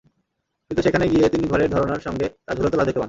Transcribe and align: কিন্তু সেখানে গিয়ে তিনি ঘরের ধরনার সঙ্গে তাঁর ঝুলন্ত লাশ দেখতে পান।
কিন্তু 0.71 0.81
সেখানে 0.81 1.05
গিয়ে 1.07 1.25
তিনি 1.29 1.45
ঘরের 1.47 1.69
ধরনার 1.69 1.99
সঙ্গে 1.99 2.27
তাঁর 2.45 2.55
ঝুলন্ত 2.57 2.75
লাশ 2.75 2.85
দেখতে 2.85 2.89
পান। 2.89 2.99